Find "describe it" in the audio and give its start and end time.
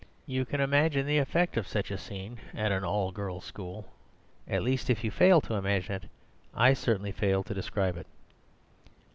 7.53-8.07